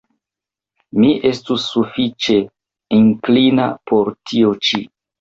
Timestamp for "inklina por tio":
3.01-4.61